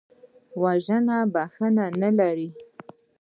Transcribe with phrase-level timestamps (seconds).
[0.61, 2.49] وژنه بښنه نه لري